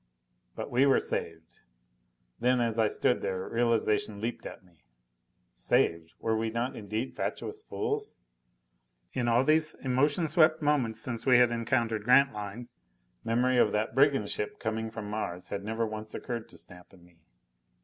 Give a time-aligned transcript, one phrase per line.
[0.55, 1.59] But we were saved.
[2.39, 4.83] Then, as I stood there, realization leaped at me.
[5.53, 6.15] Saved?
[6.19, 8.15] Were we not indeed fatuous fools?
[9.13, 12.67] In all these emotion swept moments since we had encountered Grantline,
[13.23, 17.03] memory of that brigand ship coming from Mars had never once occurred to Snap and
[17.03, 17.17] me!